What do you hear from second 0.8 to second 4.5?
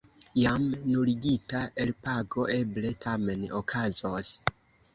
nuligita elpago eble tamen okazos.